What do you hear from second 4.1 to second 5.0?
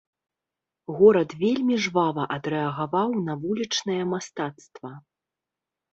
мастацтва.